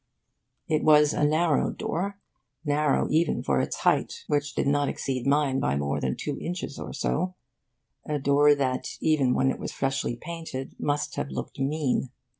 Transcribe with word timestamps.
It 0.67 0.83
was 0.83 1.13
a 1.13 1.23
narrow 1.23 1.69
door 1.69 2.17
narrow 2.65 3.07
even 3.11 3.43
for 3.43 3.59
its 3.61 3.75
height, 3.75 4.23
which 4.25 4.55
did 4.55 4.65
not 4.65 4.89
exceed 4.89 5.27
mine 5.27 5.59
by 5.59 5.75
more 5.77 6.01
than 6.01 6.15
two 6.17 6.39
inches 6.41 6.79
or 6.79 6.91
so; 6.91 7.35
a 8.03 8.17
door 8.17 8.55
that 8.55 8.97
even 8.99 9.35
when 9.35 9.51
it 9.51 9.59
was 9.59 9.71
freshly 9.71 10.15
painted 10.15 10.73
must 10.79 11.17
have 11.17 11.29
looked 11.29 11.59
mean. 11.59 12.09